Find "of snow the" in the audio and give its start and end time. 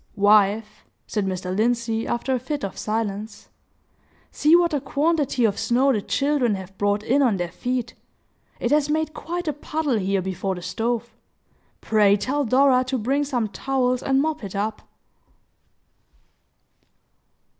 5.45-6.01